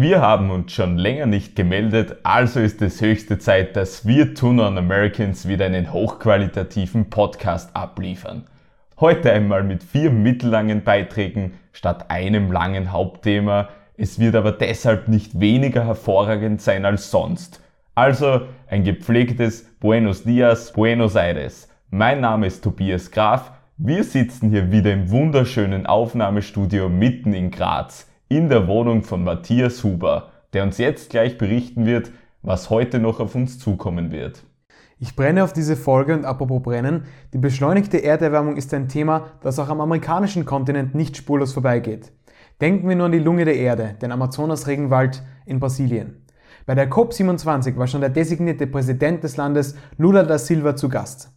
[0.00, 4.60] Wir haben uns schon länger nicht gemeldet, also ist es höchste Zeit, dass wir Tun
[4.60, 8.44] on Americans wieder einen hochqualitativen Podcast abliefern.
[9.00, 13.70] Heute einmal mit vier mittellangen Beiträgen statt einem langen Hauptthema.
[13.96, 17.60] Es wird aber deshalb nicht weniger hervorragend sein als sonst.
[17.96, 21.68] Also ein gepflegtes Buenos Dias, Buenos Aires.
[21.90, 23.50] Mein Name ist Tobias Graf.
[23.78, 29.82] Wir sitzen hier wieder im wunderschönen Aufnahmestudio mitten in Graz in der Wohnung von Matthias
[29.84, 32.10] Huber, der uns jetzt gleich berichten wird,
[32.42, 34.44] was heute noch auf uns zukommen wird.
[34.98, 39.58] Ich brenne auf diese Folge und apropos brennen, die beschleunigte Erderwärmung ist ein Thema, das
[39.58, 42.12] auch am amerikanischen Kontinent nicht spurlos vorbeigeht.
[42.60, 46.24] Denken wir nur an die Lunge der Erde, den Amazonas-Regenwald in Brasilien.
[46.66, 51.32] Bei der COP27 war schon der designierte Präsident des Landes Lula da Silva zu Gast.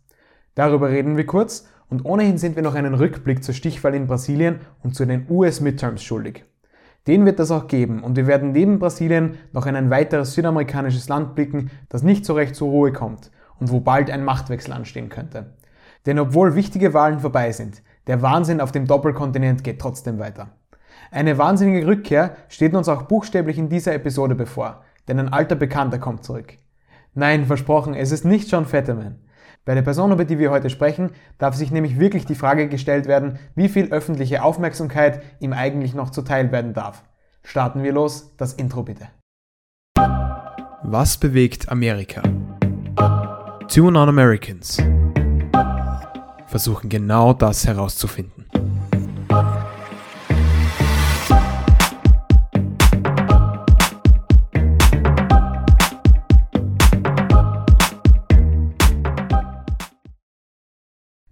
[0.55, 4.59] Darüber reden wir kurz und ohnehin sind wir noch einen Rückblick zur Stichwahl in Brasilien
[4.83, 6.43] und zu den US-Midterms schuldig.
[7.07, 11.09] Den wird es auch geben und wir werden neben Brasilien noch in ein weiteres südamerikanisches
[11.09, 15.09] Land blicken, das nicht so recht zur Ruhe kommt und wo bald ein Machtwechsel anstehen
[15.09, 15.53] könnte.
[16.05, 20.49] Denn obwohl wichtige Wahlen vorbei sind, der Wahnsinn auf dem Doppelkontinent geht trotzdem weiter.
[21.11, 25.99] Eine wahnsinnige Rückkehr steht uns auch buchstäblich in dieser Episode bevor, denn ein alter Bekannter
[25.99, 26.53] kommt zurück.
[27.13, 29.19] Nein, versprochen, es ist nicht John Fetterman.
[29.63, 33.05] Bei der Person, über die wir heute sprechen, darf sich nämlich wirklich die Frage gestellt
[33.05, 37.03] werden, wie viel öffentliche Aufmerksamkeit ihm eigentlich noch zuteil werden darf.
[37.43, 39.09] Starten wir los, das Intro bitte.
[40.83, 42.23] Was bewegt Amerika?
[43.67, 44.77] Two Non-Americans
[46.47, 48.50] versuchen genau das herauszufinden.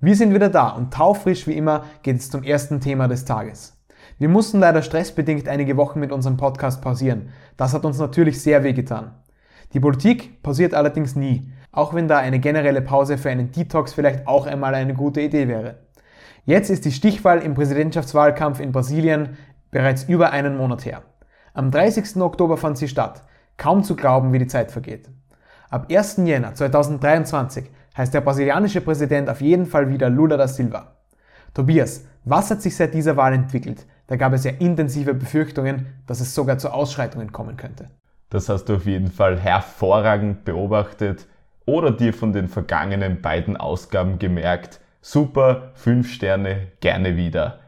[0.01, 3.77] Wir sind wieder da und taufrisch wie immer geht es zum ersten Thema des Tages.
[4.17, 7.33] Wir mussten leider stressbedingt einige Wochen mit unserem Podcast pausieren.
[7.57, 9.11] Das hat uns natürlich sehr wehgetan.
[9.73, 14.25] Die Politik pausiert allerdings nie, auch wenn da eine generelle Pause für einen Detox vielleicht
[14.25, 15.79] auch einmal eine gute Idee wäre.
[16.45, 19.37] Jetzt ist die Stichwahl im Präsidentschaftswahlkampf in Brasilien
[19.69, 21.01] bereits über einen Monat her.
[21.53, 22.15] Am 30.
[22.21, 23.23] Oktober fand sie statt.
[23.57, 25.09] Kaum zu glauben, wie die Zeit vergeht.
[25.69, 26.21] Ab 1.
[26.23, 27.69] Jänner 2023
[27.99, 30.95] heißt der brasilianische Präsident auf jeden Fall wieder Lula da Silva.
[31.53, 33.85] Tobias, was hat sich seit dieser Wahl entwickelt?
[34.07, 37.89] Da gab es ja intensive Befürchtungen, dass es sogar zu Ausschreitungen kommen könnte.
[38.29, 41.27] Das hast du auf jeden Fall hervorragend beobachtet
[41.65, 44.79] oder dir von den vergangenen beiden Ausgaben gemerkt.
[45.01, 47.59] Super, 5 Sterne, gerne wieder.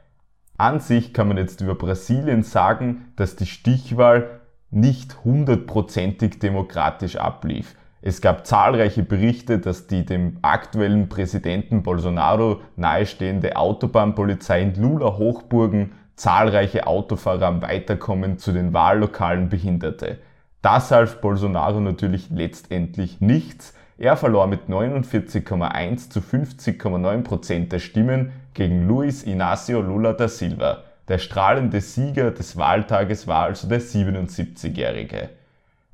[0.58, 7.75] An sich kann man jetzt über Brasilien sagen, dass die Stichwahl nicht hundertprozentig demokratisch ablief.
[8.03, 16.88] Es gab zahlreiche Berichte, dass die dem aktuellen Präsidenten Bolsonaro nahestehende Autobahnpolizei in Lula-Hochburgen zahlreiche
[16.88, 20.17] Autofahrer am Weiterkommen zu den Wahllokalen behinderte.
[20.63, 23.75] Das half Bolsonaro natürlich letztendlich nichts.
[24.00, 30.83] Er verlor mit 49,1 zu 50,9 Prozent der Stimmen gegen Luis Inácio Lula da Silva.
[31.07, 35.29] Der strahlende Sieger des Wahltages war also der 77-Jährige.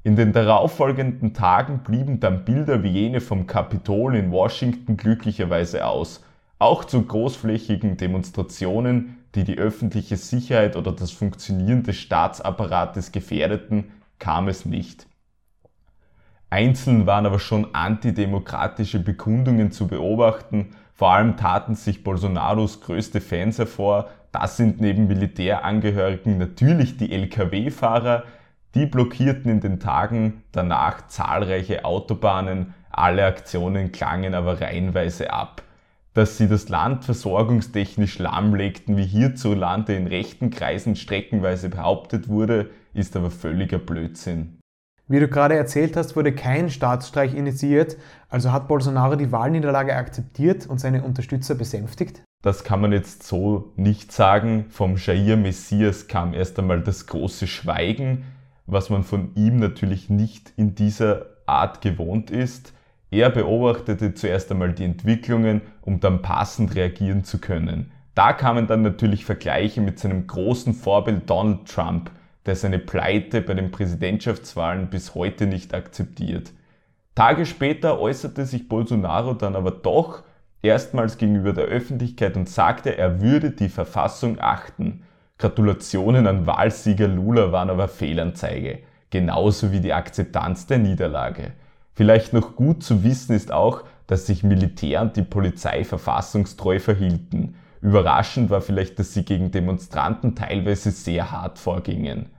[0.03, 6.23] In den darauffolgenden Tagen blieben dann Bilder wie jene vom Kapitol in Washington glücklicherweise aus.
[6.59, 14.47] Auch zu großflächigen Demonstrationen, die die öffentliche Sicherheit oder das Funktionieren des Staatsapparates gefährdeten, kam
[14.47, 15.07] es nicht.
[16.49, 23.59] Einzeln waren aber schon antidemokratische Bekundungen zu beobachten, vor allem taten sich Bolsonaros größte Fans
[23.59, 28.23] hervor, das sind neben Militärangehörigen natürlich die Lkw-Fahrer,
[28.77, 35.63] die blockierten in den Tagen danach zahlreiche Autobahnen, alle Aktionen klangen aber reihenweise ab.
[36.13, 43.15] Dass sie das Land versorgungstechnisch lahmlegten, wie hierzulande in rechten Kreisen streckenweise behauptet wurde, ist
[43.15, 44.59] aber völliger Blödsinn.
[45.07, 47.97] Wie du gerade erzählt hast, wurde kein Staatsstreich initiiert,
[48.29, 52.21] also hat Bolsonaro die Wahlniederlage akzeptiert und seine Unterstützer besänftigt?
[52.43, 54.65] Das kann man jetzt so nicht sagen.
[54.69, 58.25] Vom Jair Messias kam erst einmal das große Schweigen
[58.67, 62.73] was man von ihm natürlich nicht in dieser Art gewohnt ist.
[63.09, 67.91] Er beobachtete zuerst einmal die Entwicklungen, um dann passend reagieren zu können.
[68.13, 72.11] Da kamen dann natürlich Vergleiche mit seinem großen Vorbild Donald Trump,
[72.45, 76.51] der seine Pleite bei den Präsidentschaftswahlen bis heute nicht akzeptiert.
[77.15, 80.23] Tage später äußerte sich Bolsonaro dann aber doch
[80.61, 85.03] erstmals gegenüber der Öffentlichkeit und sagte, er würde die Verfassung achten.
[85.37, 88.79] Gratulationen an Wahlsieger Lula waren aber Fehlanzeige,
[89.09, 91.53] genauso wie die Akzeptanz der Niederlage.
[91.93, 97.55] Vielleicht noch gut zu wissen ist auch, dass sich Militär und die Polizei verfassungstreu verhielten.
[97.81, 102.29] Überraschend war vielleicht, dass sie gegen Demonstranten teilweise sehr hart vorgingen.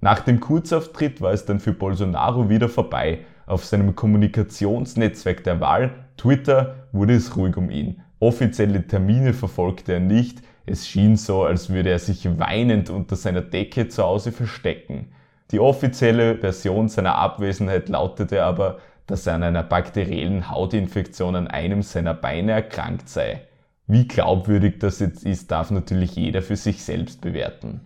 [0.00, 3.20] Nach dem Kurzauftritt war es dann für Bolsonaro wieder vorbei.
[3.46, 8.02] Auf seinem Kommunikationsnetzwerk der Wahl, Twitter, wurde es ruhig um ihn.
[8.20, 10.42] Offizielle Termine verfolgte er nicht.
[10.66, 15.12] Es schien so, als würde er sich weinend unter seiner Decke zu Hause verstecken.
[15.50, 21.82] Die offizielle Version seiner Abwesenheit lautete aber, dass er an einer bakteriellen Hautinfektion an einem
[21.82, 23.42] seiner Beine erkrankt sei.
[23.86, 27.82] Wie glaubwürdig das jetzt ist, darf natürlich jeder für sich selbst bewerten.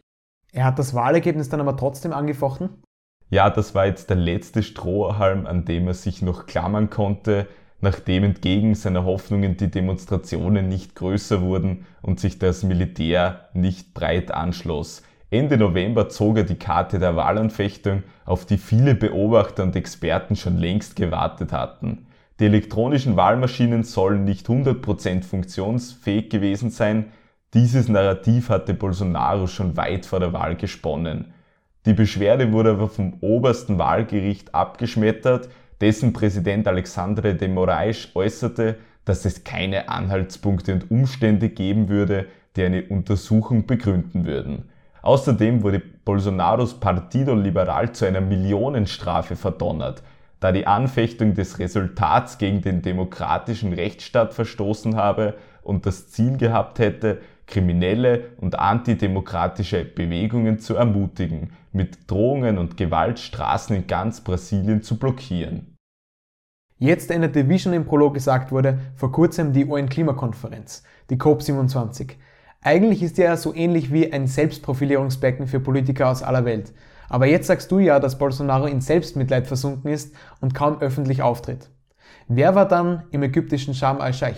[0.52, 2.82] Er hat das Wahlergebnis dann aber trotzdem angefochten?
[3.30, 7.46] Ja, das war jetzt der letzte Strohhalm, an dem er sich noch klammern konnte,
[7.80, 14.32] nachdem entgegen seiner Hoffnungen die Demonstrationen nicht größer wurden und sich das Militär nicht breit
[14.32, 15.02] anschloss.
[15.30, 20.56] Ende November zog er die Karte der Wahlanfechtung, auf die viele Beobachter und Experten schon
[20.56, 22.06] längst gewartet hatten.
[22.40, 27.06] Die elektronischen Wahlmaschinen sollen nicht 100% funktionsfähig gewesen sein.
[27.52, 31.32] Dieses Narrativ hatte Bolsonaro schon weit vor der Wahl gesponnen.
[31.84, 35.48] Die Beschwerde wurde aber vom obersten Wahlgericht abgeschmettert,
[35.80, 42.26] dessen Präsident Alexandre de Moraes äußerte, dass es keine Anhaltspunkte und Umstände geben würde,
[42.56, 44.68] die eine Untersuchung begründen würden.
[45.02, 50.02] Außerdem wurde Bolsonaros Partido Liberal zu einer Millionenstrafe verdonnert,
[50.40, 56.78] da die Anfechtung des Resultats gegen den demokratischen Rechtsstaat verstoßen habe und das Ziel gehabt
[56.78, 64.82] hätte, kriminelle und antidemokratische Bewegungen zu ermutigen, mit Drohungen und Gewalt Straßen in ganz Brasilien
[64.82, 65.74] zu blockieren.
[66.78, 72.12] Jetzt endete, wie schon im Prolog gesagt wurde, vor kurzem die UN-Klimakonferenz, die COP27.
[72.62, 76.72] Eigentlich ist die ja so ähnlich wie ein Selbstprofilierungsbecken für Politiker aus aller Welt.
[77.08, 81.70] Aber jetzt sagst du ja, dass Bolsonaro in Selbstmitleid versunken ist und kaum öffentlich auftritt.
[82.28, 84.36] Wer war dann im ägyptischen Sharm al-Sheikh?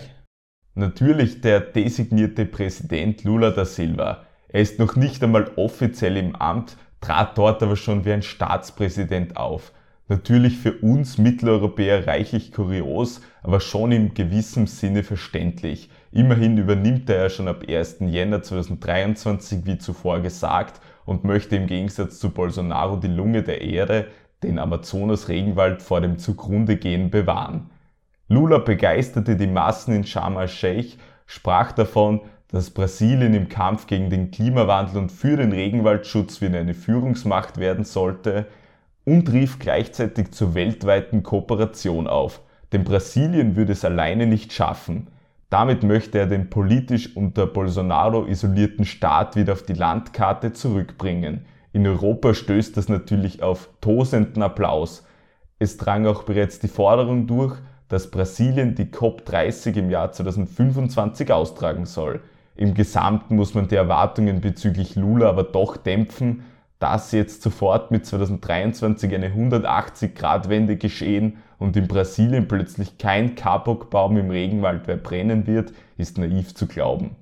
[0.73, 4.23] Natürlich der designierte Präsident Lula da Silva.
[4.47, 9.35] Er ist noch nicht einmal offiziell im Amt, trat dort aber schon wie ein Staatspräsident
[9.35, 9.73] auf.
[10.07, 15.89] Natürlich für uns Mitteleuropäer reichlich kurios, aber schon im gewissen Sinne verständlich.
[16.13, 17.97] Immerhin übernimmt er ja schon ab 1.
[18.01, 24.07] Jänner 2023, wie zuvor gesagt, und möchte im Gegensatz zu Bolsonaro die Lunge der Erde,
[24.41, 27.69] den Amazonas-Regenwald vor dem Zugrundegehen bewahren.
[28.31, 30.95] Lula begeisterte die Massen in Sharm el-Sheikh,
[31.25, 36.73] sprach davon, dass Brasilien im Kampf gegen den Klimawandel und für den Regenwaldschutz wieder eine
[36.73, 38.45] Führungsmacht werden sollte
[39.03, 42.39] und rief gleichzeitig zur weltweiten Kooperation auf,
[42.71, 45.07] denn Brasilien würde es alleine nicht schaffen.
[45.49, 51.43] Damit möchte er den politisch unter Bolsonaro isolierten Staat wieder auf die Landkarte zurückbringen.
[51.73, 55.05] In Europa stößt das natürlich auf tosenden Applaus.
[55.59, 57.57] Es drang auch bereits die Forderung durch,
[57.91, 62.21] dass Brasilien die COP30 im Jahr 2025 austragen soll.
[62.55, 66.43] Im Gesamten muss man die Erwartungen bezüglich Lula aber doch dämpfen,
[66.79, 74.29] dass jetzt sofort mit 2023 eine 180-Grad-Wende geschehen und in Brasilien plötzlich kein Kapokbaum im
[74.29, 77.17] Regenwald mehr brennen wird, ist naiv zu glauben.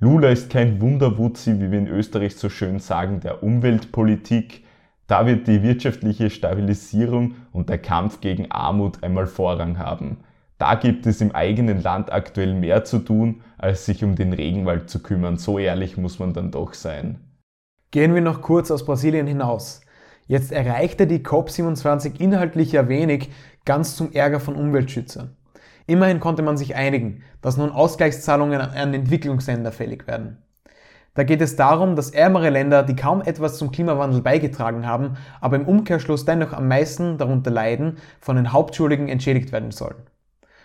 [0.00, 4.63] Lula ist kein Wunderwutzi, wie wir in Österreich so schön sagen, der Umweltpolitik.
[5.06, 10.18] Da wird die wirtschaftliche Stabilisierung und der Kampf gegen Armut einmal Vorrang haben.
[10.56, 14.88] Da gibt es im eigenen Land aktuell mehr zu tun, als sich um den Regenwald
[14.88, 15.36] zu kümmern.
[15.36, 17.20] So ehrlich muss man dann doch sein.
[17.90, 19.82] Gehen wir noch kurz aus Brasilien hinaus.
[20.26, 23.30] Jetzt erreichte die COP27 inhaltlich ja wenig,
[23.66, 25.36] ganz zum Ärger von Umweltschützern.
[25.86, 30.38] Immerhin konnte man sich einigen, dass nun Ausgleichszahlungen an Entwicklungsländer fällig werden.
[31.14, 35.56] Da geht es darum, dass ärmere Länder, die kaum etwas zum Klimawandel beigetragen haben, aber
[35.56, 40.02] im Umkehrschluss dennoch am meisten darunter leiden, von den Hauptschuldigen entschädigt werden sollen.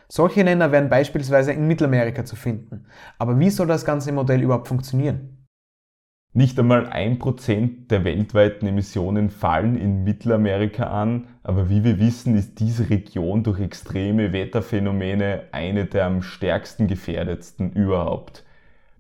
[0.08, 2.86] Solche Länder wären beispielsweise in Mittelamerika zu finden.
[3.20, 5.46] Aber wie soll das ganze Modell überhaupt funktionieren?
[6.34, 12.36] Nicht einmal ein Prozent der weltweiten Emissionen fallen in Mittelamerika an, aber wie wir wissen,
[12.36, 18.46] ist diese Region durch extreme Wetterphänomene eine der am stärksten gefährdetsten überhaupt.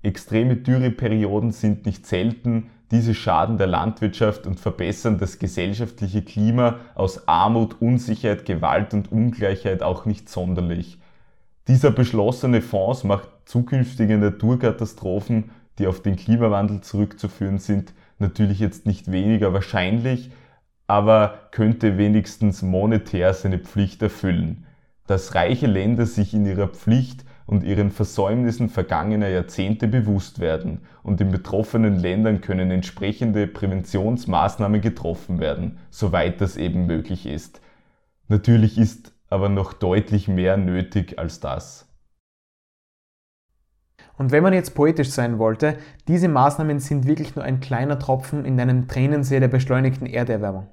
[0.01, 7.27] Extreme Dürreperioden sind nicht selten, diese schaden der Landwirtschaft und verbessern das gesellschaftliche Klima aus
[7.27, 10.99] Armut, Unsicherheit, Gewalt und Ungleichheit auch nicht sonderlich.
[11.67, 19.11] Dieser beschlossene Fonds macht zukünftige Naturkatastrophen die auf den Klimawandel zurückzuführen sind, natürlich jetzt nicht
[19.11, 20.29] weniger wahrscheinlich,
[20.87, 24.65] aber könnte wenigstens monetär seine Pflicht erfüllen.
[25.07, 31.19] Dass reiche Länder sich in ihrer Pflicht und ihren Versäumnissen vergangener Jahrzehnte bewusst werden und
[31.19, 37.59] in betroffenen Ländern können entsprechende Präventionsmaßnahmen getroffen werden, soweit das eben möglich ist.
[38.27, 41.87] Natürlich ist aber noch deutlich mehr nötig als das.
[44.15, 48.45] Und wenn man jetzt poetisch sein wollte, diese Maßnahmen sind wirklich nur ein kleiner Tropfen
[48.45, 50.67] in einem Tränensee der beschleunigten Erderwärmung.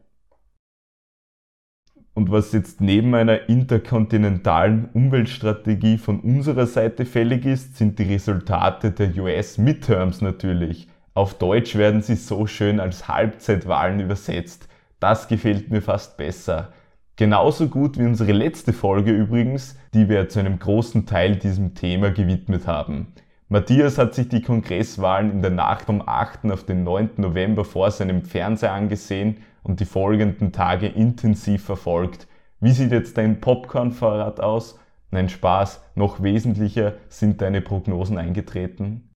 [2.17, 8.91] Und was jetzt neben einer interkontinentalen Umweltstrategie von unserer Seite fällig ist, sind die Resultate
[8.91, 10.89] der US Midterms natürlich.
[11.13, 14.67] Auf Deutsch werden sie so schön als Halbzeitwahlen übersetzt.
[14.99, 16.73] Das gefällt mir fast besser.
[17.17, 22.13] Genauso gut wie unsere letzte Folge übrigens, die wir zu einem großen Teil diesem Thema
[22.13, 23.09] gewidmet haben.
[23.51, 26.51] Matthias hat sich die Kongresswahlen in der Nacht vom 8.
[26.51, 27.11] auf den 9.
[27.19, 32.29] November vor seinem Fernseher angesehen und die folgenden Tage intensiv verfolgt.
[32.61, 34.79] Wie sieht jetzt dein Popcorn-Vorrat aus?
[35.11, 39.11] Nein, Spaß, noch wesentlicher sind deine Prognosen eingetreten?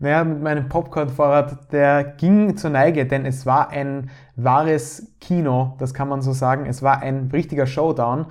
[0.00, 5.94] Naja, mit meinem Popcorn-Vorrat, der ging zur Neige, denn es war ein wahres Kino, das
[5.94, 6.66] kann man so sagen.
[6.66, 8.26] Es war ein richtiger Showdown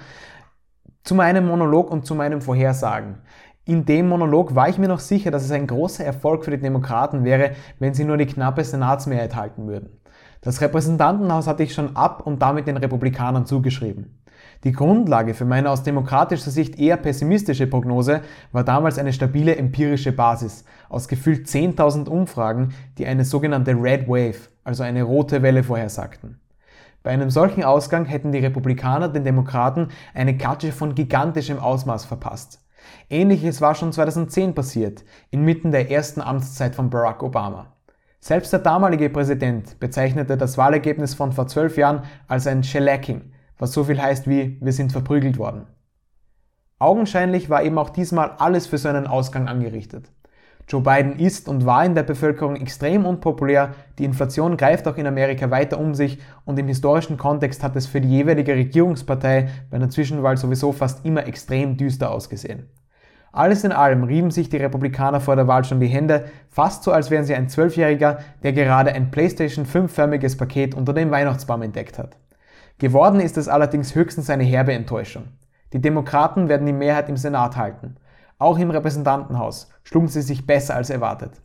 [1.04, 3.20] zu meinem Monolog und zu meinem Vorhersagen.
[3.66, 6.60] In dem Monolog war ich mir noch sicher, dass es ein großer Erfolg für die
[6.60, 10.03] Demokraten wäre, wenn sie nur die knappe Senatsmehrheit halten würden.
[10.44, 14.20] Das Repräsentantenhaus hatte ich schon ab und damit den Republikanern zugeschrieben.
[14.66, 18.22] Die Grundlage für meine aus demokratischer Sicht eher pessimistische Prognose
[18.52, 24.50] war damals eine stabile empirische Basis aus gefühlt 10.000 Umfragen, die eine sogenannte Red Wave,
[24.66, 26.40] also eine rote Welle vorhersagten.
[27.04, 32.62] Bei einem solchen Ausgang hätten die Republikaner den Demokraten eine Katsche von gigantischem Ausmaß verpasst.
[33.10, 37.73] Ähnliches war schon 2010 passiert, inmitten der ersten Amtszeit von Barack Obama.
[38.26, 43.74] Selbst der damalige Präsident bezeichnete das Wahlergebnis von vor zwölf Jahren als ein Shellacking, was
[43.74, 45.68] so viel heißt wie wir sind verprügelt worden.
[46.80, 50.10] Augenscheinlich war eben auch diesmal alles für so einen Ausgang angerichtet.
[50.70, 55.06] Joe Biden ist und war in der Bevölkerung extrem unpopulär, die Inflation greift auch in
[55.06, 59.76] Amerika weiter um sich und im historischen Kontext hat es für die jeweilige Regierungspartei bei
[59.76, 62.70] einer Zwischenwahl sowieso fast immer extrem düster ausgesehen.
[63.36, 66.92] Alles in allem rieben sich die Republikaner vor der Wahl schon die Hände, fast so
[66.92, 71.98] als wären sie ein Zwölfjähriger, der gerade ein PlayStation 5-förmiges Paket unter dem Weihnachtsbaum entdeckt
[71.98, 72.16] hat.
[72.78, 75.24] Geworden ist es allerdings höchstens eine herbe Enttäuschung.
[75.74, 77.96] Die Demokraten werden die Mehrheit im Senat halten.
[78.38, 81.42] Auch im Repräsentantenhaus schlugen sie sich besser als erwartet.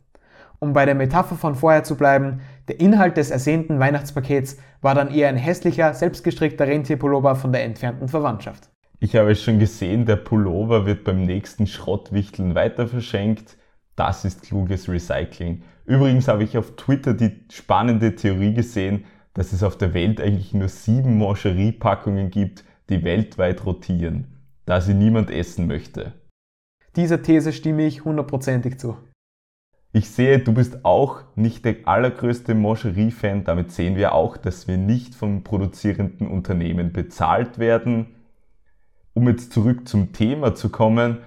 [0.59, 5.09] Um bei der Metapher von vorher zu bleiben, der Inhalt des ersehnten Weihnachtspakets war dann
[5.09, 8.69] eher ein hässlicher, selbstgestrickter Rentierpullover von der entfernten Verwandtschaft.
[9.01, 13.55] Ich habe es schon gesehen, der Pullover wird beim nächsten Schrottwichteln weiter verschenkt.
[13.95, 15.63] Das ist kluges Recycling.
[15.85, 20.53] Übrigens habe ich auf Twitter die spannende Theorie gesehen, dass es auf der Welt eigentlich
[20.53, 26.11] nur sieben Mancherie-Packungen gibt, die weltweit rotieren, da sie niemand essen möchte.
[26.97, 28.97] Dieser These stimme ich hundertprozentig zu.
[29.93, 33.45] Ich sehe, du bist auch nicht der allergrößte Mancherie-Fan.
[33.45, 38.15] Damit sehen wir auch, dass wir nicht vom produzierenden Unternehmen bezahlt werden
[39.19, 41.17] um jetzt zurück zum Thema zu kommen,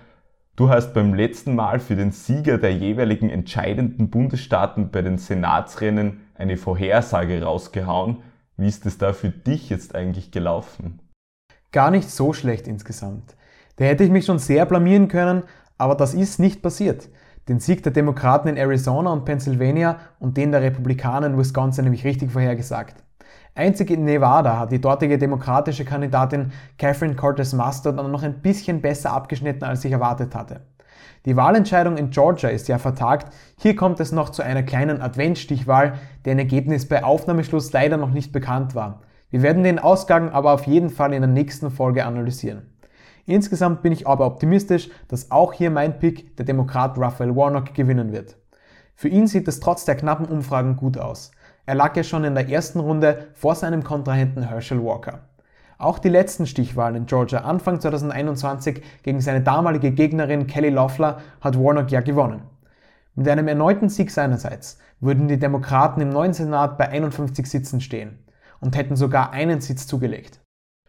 [0.57, 6.23] du hast beim letzten Mal für den Sieger der jeweiligen entscheidenden Bundesstaaten bei den Senatsrennen
[6.35, 8.23] eine Vorhersage rausgehauen.
[8.57, 11.01] Wie ist es da für dich jetzt eigentlich gelaufen?
[11.71, 13.37] Gar nicht so schlecht insgesamt.
[13.77, 15.43] Da hätte ich mich schon sehr blamieren können,
[15.77, 17.11] aber das ist nicht passiert.
[17.47, 21.95] Den Sieg der Demokraten in Arizona und Pennsylvania und den der Republikaner in Wisconsin habe
[21.95, 23.05] ich richtig vorhergesagt.
[23.55, 28.81] Einzig in Nevada hat die dortige demokratische Kandidatin Catherine Cortez Master dann noch ein bisschen
[28.81, 30.63] besser abgeschnitten, als ich erwartet hatte.
[31.27, 33.31] Die Wahlentscheidung in Georgia ist ja vertagt.
[33.59, 38.33] Hier kommt es noch zu einer kleinen Adventstichwahl, deren Ergebnis bei Aufnahmeschluss leider noch nicht
[38.33, 39.03] bekannt war.
[39.29, 42.63] Wir werden den Ausgang aber auf jeden Fall in der nächsten Folge analysieren.
[43.27, 48.13] Insgesamt bin ich aber optimistisch, dass auch hier mein Pick, der Demokrat Raphael Warnock, gewinnen
[48.13, 48.37] wird.
[48.95, 51.33] Für ihn sieht es trotz der knappen Umfragen gut aus.
[51.65, 55.21] Er lag ja schon in der ersten Runde vor seinem Kontrahenten Herschel Walker.
[55.79, 61.57] Auch die letzten Stichwahlen in Georgia Anfang 2021 gegen seine damalige Gegnerin Kelly Loeffler hat
[61.57, 62.43] Warnock ja gewonnen.
[63.15, 68.19] Mit einem erneuten Sieg seinerseits würden die Demokraten im neuen Senat bei 51 Sitzen stehen
[68.61, 70.41] und hätten sogar einen Sitz zugelegt.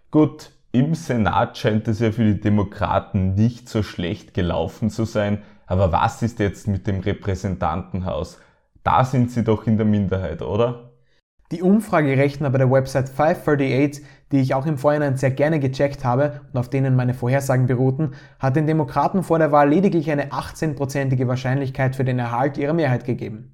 [0.09, 5.43] Gut, im Senat scheint es ja für die Demokraten nicht so schlecht gelaufen zu sein,
[5.67, 8.39] aber was ist jetzt mit dem Repräsentantenhaus?
[8.83, 10.91] Da sind sie doch in der Minderheit, oder?
[11.51, 16.41] Die Umfragerechner bei der Website 538, die ich auch im Vorhinein sehr gerne gecheckt habe
[16.51, 21.27] und auf denen meine Vorhersagen beruhten, hat den Demokraten vor der Wahl lediglich eine 18-prozentige
[21.27, 23.53] Wahrscheinlichkeit für den Erhalt ihrer Mehrheit gegeben.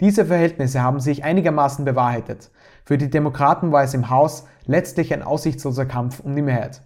[0.00, 2.50] Diese Verhältnisse haben sich einigermaßen bewahrheitet.
[2.84, 6.82] Für die Demokraten war es im Haus letztlich ein aussichtsloser Kampf um die Mehrheit.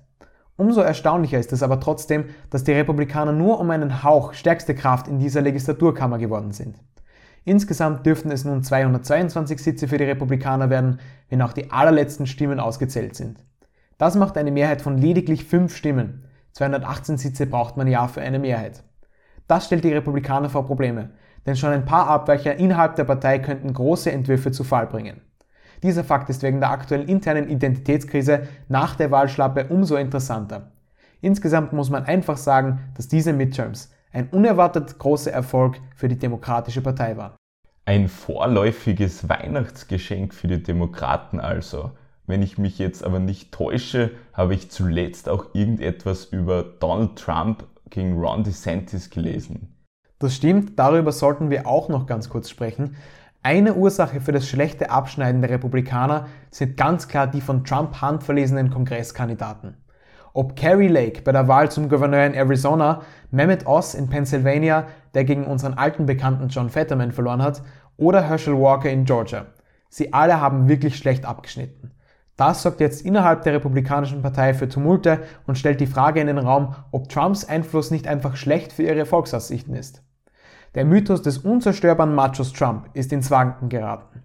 [0.56, 5.06] Umso erstaunlicher ist es aber trotzdem, dass die Republikaner nur um einen Hauch stärkste Kraft
[5.06, 6.74] in dieser Legislaturkammer geworden sind.
[7.44, 12.60] Insgesamt dürften es nun 222 Sitze für die Republikaner werden, wenn auch die allerletzten Stimmen
[12.60, 13.44] ausgezählt sind.
[13.96, 16.24] Das macht eine Mehrheit von lediglich 5 Stimmen.
[16.52, 18.82] 218 Sitze braucht man ja für eine Mehrheit.
[19.46, 21.10] Das stellt die Republikaner vor Probleme,
[21.46, 25.20] denn schon ein paar Abweicher innerhalb der Partei könnten große Entwürfe zu Fall bringen.
[25.82, 30.72] Dieser Fakt ist wegen der aktuellen internen Identitätskrise nach der Wahlschlappe umso interessanter.
[31.20, 36.80] Insgesamt muss man einfach sagen, dass diese Midterms ein unerwartet großer Erfolg für die Demokratische
[36.80, 37.36] Partei war.
[37.84, 41.92] Ein vorläufiges Weihnachtsgeschenk für die Demokraten also.
[42.26, 47.64] Wenn ich mich jetzt aber nicht täusche, habe ich zuletzt auch irgendetwas über Donald Trump
[47.88, 49.74] gegen Ron DeSantis gelesen.
[50.18, 52.96] Das stimmt, darüber sollten wir auch noch ganz kurz sprechen.
[53.42, 58.68] Eine Ursache für das schlechte Abschneiden der Republikaner sind ganz klar die von Trump handverlesenen
[58.68, 59.76] Kongresskandidaten.
[60.32, 65.24] Ob Kerry Lake bei der Wahl zum Gouverneur in Arizona, Mehmet Oz in Pennsylvania, der
[65.24, 67.62] gegen unseren alten Bekannten John Fetterman verloren hat,
[67.96, 69.46] oder Herschel Walker in Georgia.
[69.88, 71.92] Sie alle haben wirklich schlecht abgeschnitten.
[72.36, 76.38] Das sorgt jetzt innerhalb der Republikanischen Partei für Tumulte und stellt die Frage in den
[76.38, 80.04] Raum, ob Trumps Einfluss nicht einfach schlecht für ihre Volksaussichten ist.
[80.76, 84.22] Der Mythos des unzerstörbaren Machos Trump ist ins Wanken geraten.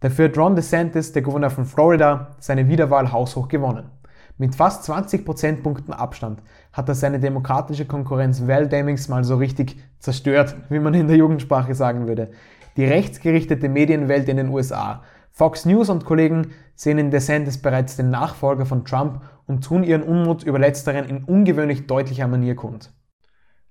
[0.00, 3.90] Dafür hat Ron DeSantis, der Gouverneur von Florida, seine Wiederwahl haushoch gewonnen.
[4.36, 9.76] Mit fast 20 Prozentpunkten Abstand hat er seine demokratische Konkurrenz Val Demings mal so richtig
[10.00, 12.32] zerstört, wie man in der Jugendsprache sagen würde.
[12.76, 18.10] Die rechtsgerichtete Medienwelt in den USA, Fox News und Kollegen sehen in DeSantis bereits den
[18.10, 22.92] Nachfolger von Trump und tun ihren Unmut über letzteren in ungewöhnlich deutlicher Manier kund.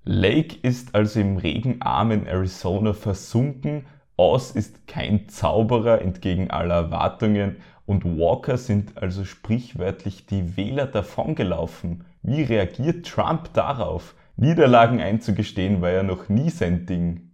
[0.05, 8.06] Lake ist also im regenarmen Arizona versunken, Oz ist kein Zauberer entgegen aller Erwartungen und
[8.06, 12.06] Walker sind also sprichwörtlich die Wähler davongelaufen.
[12.22, 14.16] Wie reagiert Trump darauf?
[14.36, 17.32] Niederlagen einzugestehen war ja noch nie sein Ding.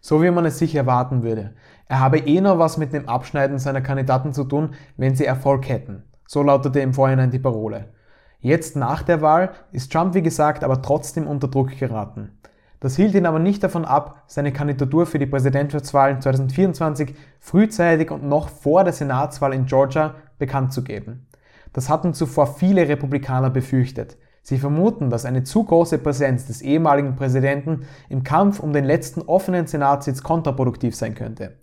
[0.00, 1.54] So wie man es sich erwarten würde.
[1.86, 5.68] Er habe eh noch was mit dem Abschneiden seiner Kandidaten zu tun, wenn sie Erfolg
[5.68, 6.04] hätten.
[6.26, 7.92] So lautete im Vorhinein die Parole.
[8.40, 12.38] Jetzt nach der Wahl ist Trump, wie gesagt, aber trotzdem unter Druck geraten.
[12.80, 18.24] Das hielt ihn aber nicht davon ab, seine Kandidatur für die Präsidentschaftswahlen 2024 frühzeitig und
[18.24, 21.26] noch vor der Senatswahl in Georgia bekannt zu geben.
[21.72, 24.16] Das hatten zuvor viele Republikaner befürchtet.
[24.42, 29.22] Sie vermuten, dass eine zu große Präsenz des ehemaligen Präsidenten im Kampf um den letzten
[29.22, 31.58] offenen Senatssitz kontraproduktiv sein könnte.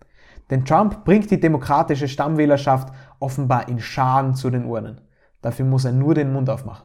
[0.50, 5.02] Denn Trump bringt die demokratische Stammwählerschaft offenbar in Scharen zu den Urnen.
[5.42, 6.84] Dafür muss er nur den Mund aufmachen.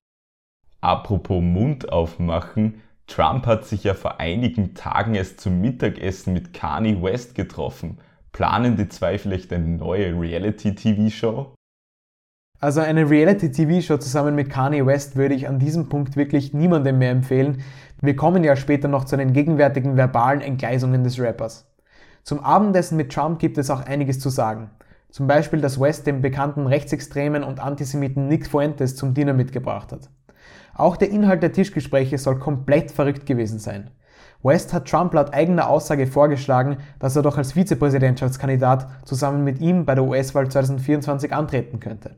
[0.81, 7.03] Apropos Mund aufmachen, Trump hat sich ja vor einigen Tagen erst zum Mittagessen mit Kanye
[7.03, 7.99] West getroffen.
[8.31, 11.53] Planen die zwei vielleicht eine neue Reality-TV-Show?
[12.61, 17.11] Also eine Reality-TV-Show zusammen mit Kanye West würde ich an diesem Punkt wirklich niemandem mehr
[17.11, 17.65] empfehlen.
[18.01, 21.69] Wir kommen ja später noch zu den gegenwärtigen verbalen Entgleisungen des Rappers.
[22.23, 24.71] Zum Abendessen mit Trump gibt es auch einiges zu sagen.
[25.11, 30.11] Zum Beispiel, dass West den bekannten Rechtsextremen und Antisemiten Nick Fuentes zum Dinner mitgebracht hat.
[30.75, 33.91] Auch der Inhalt der Tischgespräche soll komplett verrückt gewesen sein.
[34.43, 39.85] West hat Trump laut eigener Aussage vorgeschlagen, dass er doch als Vizepräsidentschaftskandidat zusammen mit ihm
[39.85, 42.17] bei der US-Wahl 2024 antreten könnte.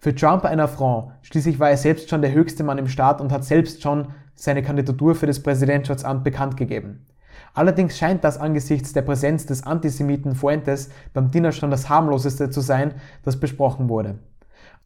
[0.00, 3.30] Für Trump ein Affront, schließlich war er selbst schon der höchste Mann im Staat und
[3.30, 7.06] hat selbst schon seine Kandidatur für das Präsidentschaftsamt bekannt gegeben.
[7.54, 12.60] Allerdings scheint das angesichts der Präsenz des Antisemiten Fuentes beim Dinner schon das harmloseste zu
[12.60, 14.18] sein, das besprochen wurde.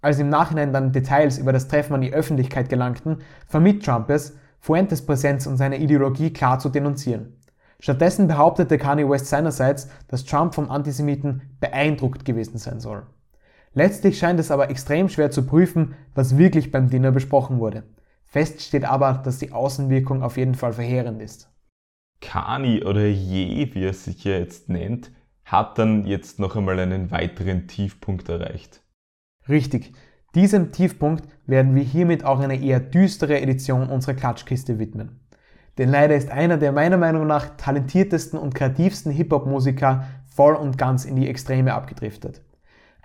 [0.07, 4.37] Als im Nachhinein dann Details über das Treffen an die Öffentlichkeit gelangten, vermied Trump es,
[4.61, 7.41] Fuentes Präsenz und seine Ideologie klar zu denunzieren.
[7.81, 13.03] Stattdessen behauptete Kanye West seinerseits, dass Trump vom Antisemiten beeindruckt gewesen sein soll.
[13.75, 17.83] Letztlich scheint es aber extrem schwer zu prüfen, was wirklich beim Dinner besprochen wurde.
[18.23, 21.51] Fest steht aber, dass die Außenwirkung auf jeden Fall verheerend ist.
[22.21, 25.11] Kani oder Je, wie er sich ja jetzt nennt,
[25.45, 28.83] hat dann jetzt noch einmal einen weiteren Tiefpunkt erreicht.
[29.49, 29.93] Richtig,
[30.35, 35.21] diesem Tiefpunkt werden wir hiermit auch eine eher düstere Edition unserer Klatschkiste widmen.
[35.79, 41.05] Denn leider ist einer der meiner Meinung nach talentiertesten und kreativsten Hip-Hop-Musiker voll und ganz
[41.05, 42.43] in die Extreme abgedriftet.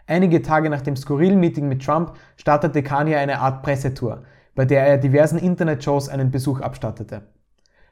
[0.08, 4.23] Einige Tage nach dem skurrilen Meeting mit Trump startete Kanye eine Art Pressetour,
[4.56, 7.21] bei der er diversen Internetshows einen Besuch abstattete.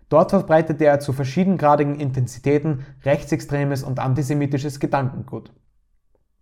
[0.10, 5.54] Dort verbreitete er zu verschiedengradigen Intensitäten rechtsextremes und antisemitisches Gedankengut.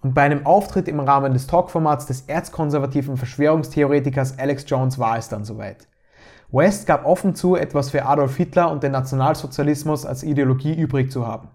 [0.01, 5.29] Und bei einem Auftritt im Rahmen des Talkformats des erzkonservativen Verschwörungstheoretikers Alex Jones war es
[5.29, 5.88] dann soweit.
[6.51, 11.27] West gab offen zu, etwas für Adolf Hitler und den Nationalsozialismus als Ideologie übrig zu
[11.27, 11.49] haben.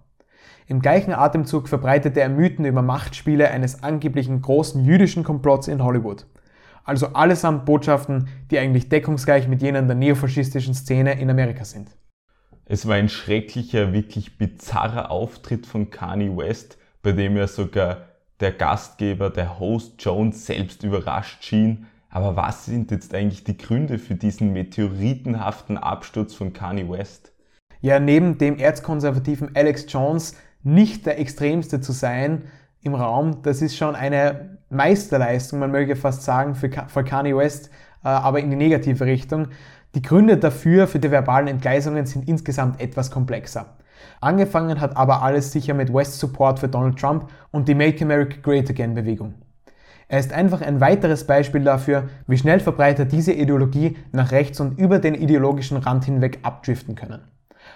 [0.66, 6.26] Im gleichen Atemzug verbreitete er Mythen über Machtspiele eines angeblichen großen jüdischen Komplotts in Hollywood.
[6.84, 11.88] Also allesamt Botschaften, die eigentlich deckungsgleich mit jenen der neofaschistischen Szene in Amerika sind.
[12.64, 18.52] Es war ein schrecklicher, wirklich bizarrer Auftritt von Kanye West, bei dem ja sogar der
[18.52, 21.86] Gastgeber, der Host Jones selbst überrascht schien.
[22.10, 27.32] Aber was sind jetzt eigentlich die Gründe für diesen meteoritenhaften Absturz von Kanye West?
[27.82, 32.44] ja neben dem erzkonservativen Alex Jones nicht der extremste zu sein
[32.80, 37.70] im Raum, das ist schon eine Meisterleistung, man möge fast sagen, für, für Kanye West,
[38.02, 39.48] äh, aber in die negative Richtung.
[39.94, 43.76] Die Gründe dafür, für die verbalen Entgleisungen, sind insgesamt etwas komplexer.
[44.20, 48.36] Angefangen hat aber alles sicher mit Wests Support für Donald Trump und die Make America
[48.42, 49.34] Great Again Bewegung.
[50.08, 54.78] Er ist einfach ein weiteres Beispiel dafür, wie schnell Verbreiter diese Ideologie nach rechts und
[54.78, 57.22] über den ideologischen Rand hinweg abdriften können.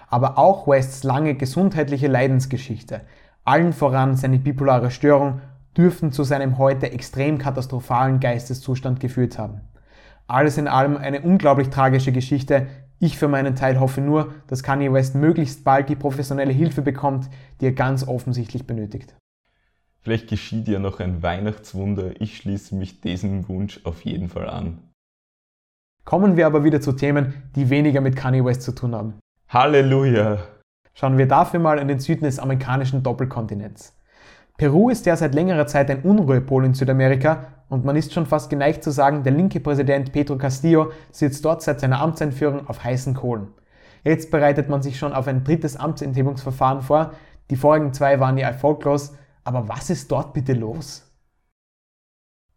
[0.08, 3.00] Aber auch Wests lange gesundheitliche Leidensgeschichte,
[3.44, 5.40] allen voran seine bipolare Störung,
[5.76, 9.60] dürften zu seinem heute extrem katastrophalen Geisteszustand geführt haben.
[10.26, 12.66] Alles in allem eine unglaublich tragische Geschichte.
[12.98, 17.28] Ich für meinen Teil hoffe nur, dass Kanye West möglichst bald die professionelle Hilfe bekommt,
[17.60, 19.14] die er ganz offensichtlich benötigt.
[20.00, 22.20] Vielleicht geschieht ja noch ein Weihnachtswunder.
[22.20, 24.78] Ich schließe mich diesem Wunsch auf jeden Fall an.
[26.04, 29.14] Kommen wir aber wieder zu Themen, die weniger mit Kanye West zu tun haben.
[29.48, 30.38] Halleluja!
[30.94, 33.94] Schauen wir dafür mal in den Süden des amerikanischen Doppelkontinents.
[34.56, 38.50] Peru ist ja seit längerer Zeit ein Unruhepol in Südamerika und man ist schon fast
[38.50, 43.14] geneigt zu sagen, der linke Präsident Pedro Castillo sitzt dort seit seiner Amtseinführung auf heißen
[43.14, 43.48] Kohlen.
[44.04, 47.12] Jetzt bereitet man sich schon auf ein drittes Amtsenthebungsverfahren vor.
[47.50, 51.02] Die vorigen zwei waren ja erfolglos, aber was ist dort bitte los?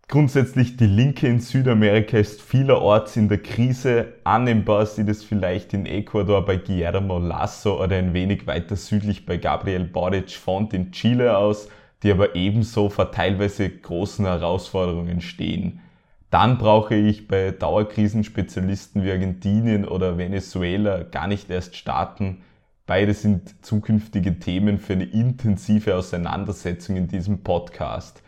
[0.08, 4.14] Grundsätzlich die Linke in Südamerika ist vielerorts in der Krise.
[4.24, 9.38] Annehmbar sieht es vielleicht in Ecuador bei Guillermo Lasso oder ein wenig weiter südlich bei
[9.38, 11.70] Gabriel Boric Font in Chile aus,
[12.04, 15.82] die aber ebenso vor teilweise großen Herausforderungen stehen.
[16.30, 22.42] Dann brauche ich bei Dauerkrisenspezialisten wie Argentinien oder Venezuela gar nicht erst starten.
[22.86, 28.22] Beide sind zukünftige Themen für eine intensive Auseinandersetzung in diesem Podcast.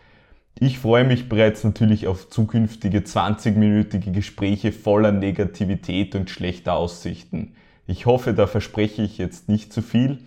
[0.59, 7.55] Ich freue mich bereits natürlich auf zukünftige 20-minütige Gespräche voller Negativität und schlechter Aussichten.
[7.87, 10.19] Ich hoffe, da verspreche ich jetzt nicht zu viel.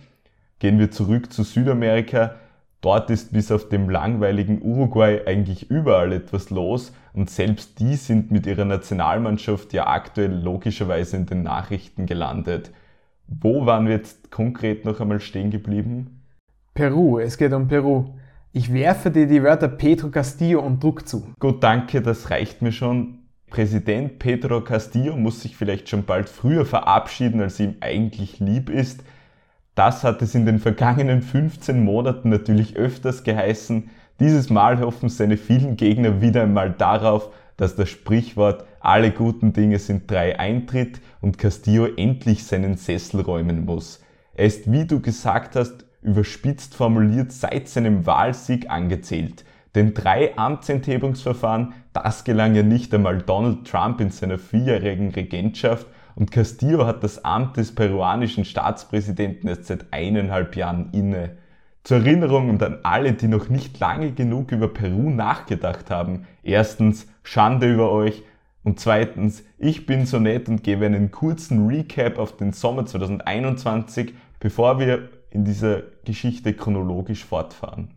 [0.59, 2.35] Gehen wir zurück zu Südamerika.
[2.85, 8.29] Dort ist bis auf dem langweiligen Uruguay eigentlich überall etwas los und selbst die sind
[8.29, 12.69] mit ihrer Nationalmannschaft ja aktuell logischerweise in den Nachrichten gelandet.
[13.27, 16.21] Wo waren wir jetzt konkret noch einmal stehen geblieben?
[16.75, 18.13] Peru, es geht um Peru.
[18.51, 21.33] Ich werfe dir die Wörter Pedro Castillo und Druck zu.
[21.39, 23.17] Gut, danke, das reicht mir schon.
[23.49, 29.03] Präsident Pedro Castillo muss sich vielleicht schon bald früher verabschieden, als ihm eigentlich lieb ist.
[29.75, 33.89] Das hat es in den vergangenen 15 Monaten natürlich öfters geheißen.
[34.21, 39.79] Dieses Mal hoffen seine vielen Gegner wieder einmal darauf, dass das Sprichwort alle guten Dinge
[39.79, 44.01] sind drei eintritt und Castillo endlich seinen Sessel räumen muss.
[44.33, 49.43] Er ist, wie du gesagt hast, überspitzt formuliert seit seinem Wahlsieg angezählt.
[49.75, 56.31] Denn drei Amtsenthebungsverfahren, das gelang ja nicht einmal Donald Trump in seiner vierjährigen Regentschaft und
[56.31, 61.37] Castillo hat das Amt des peruanischen Staatspräsidenten erst seit eineinhalb Jahren inne.
[61.83, 66.25] Zur Erinnerung und an alle, die noch nicht lange genug über Peru nachgedacht haben.
[66.41, 68.23] Erstens, Schande über euch.
[68.63, 74.15] Und zweitens, ich bin so nett und gebe einen kurzen Recap auf den Sommer 2021,
[74.39, 77.93] bevor wir in dieser Geschichte chronologisch fortfahren.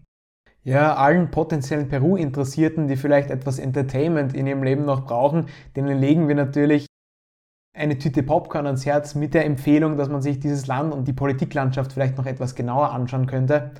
[0.64, 6.28] Ja, allen potenziellen Peru-Interessierten, die vielleicht etwas Entertainment in ihrem Leben noch brauchen, denen legen
[6.28, 6.87] wir natürlich
[7.78, 11.12] eine Tüte Popcorn ans Herz mit der Empfehlung, dass man sich dieses Land und die
[11.12, 13.70] Politiklandschaft vielleicht noch etwas genauer anschauen könnte.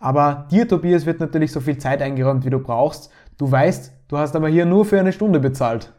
[0.00, 3.10] Aber dir, Tobias, wird natürlich so viel Zeit eingeräumt, wie du brauchst.
[3.38, 5.92] Du weißt, du hast aber hier nur für eine Stunde bezahlt.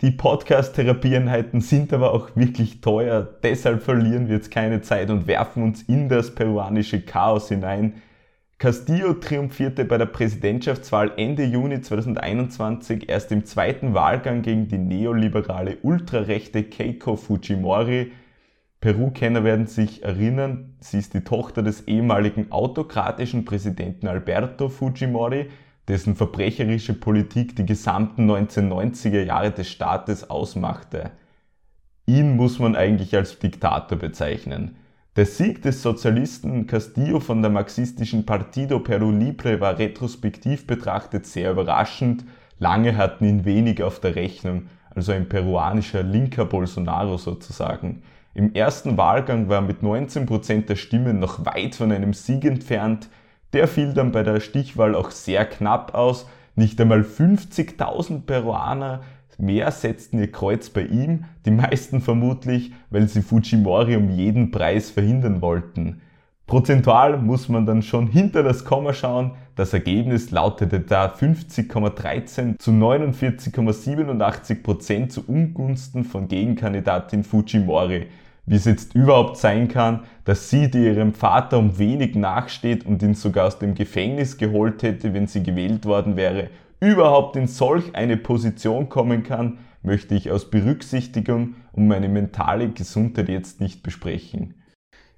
[0.00, 5.62] Die Podcast-Therapieeinheiten sind aber auch wirklich teuer, deshalb verlieren wir jetzt keine Zeit und werfen
[5.64, 7.94] uns in das peruanische Chaos hinein.
[8.58, 15.76] Castillo triumphierte bei der Präsidentschaftswahl Ende Juni 2021 erst im zweiten Wahlgang gegen die neoliberale
[15.82, 18.10] ultrarechte Keiko Fujimori.
[18.80, 25.50] Peru-Kenner werden sich erinnern, sie ist die Tochter des ehemaligen autokratischen Präsidenten Alberto Fujimori,
[25.86, 31.12] dessen verbrecherische Politik die gesamten 1990er Jahre des Staates ausmachte.
[32.06, 34.74] Ihn muss man eigentlich als Diktator bezeichnen.
[35.18, 41.50] Der Sieg des Sozialisten Castillo von der marxistischen Partido Peru Libre war retrospektiv betrachtet sehr
[41.50, 42.24] überraschend.
[42.60, 48.04] Lange hatten ihn wenig auf der Rechnung, also ein peruanischer linker Bolsonaro sozusagen.
[48.32, 53.08] Im ersten Wahlgang war er mit 19% der Stimmen noch weit von einem Sieg entfernt.
[53.52, 56.28] Der fiel dann bei der Stichwahl auch sehr knapp aus.
[56.54, 59.00] Nicht einmal 50.000 Peruaner
[59.38, 64.90] mehr setzten ihr Kreuz bei ihm, die meisten vermutlich, weil sie Fujimori um jeden Preis
[64.90, 66.02] verhindern wollten.
[66.48, 69.32] Prozentual muss man dann schon hinter das Komma schauen.
[69.54, 78.06] Das Ergebnis lautete da 50,13 zu 49,87 Prozent zu Ungunsten von Gegenkandidatin Fujimori.
[78.46, 83.02] wie es jetzt überhaupt sein kann, dass sie, die ihrem Vater um wenig nachsteht und
[83.02, 86.48] ihn sogar aus dem Gefängnis geholt hätte, wenn sie gewählt worden wäre,
[86.80, 93.28] überhaupt in solch eine Position kommen kann, möchte ich aus Berücksichtigung um meine mentale Gesundheit
[93.28, 94.54] jetzt nicht besprechen.